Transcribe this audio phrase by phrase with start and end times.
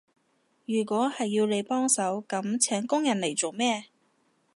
[0.65, 3.83] 如果係要你幫手，噉請工人嚟做咩？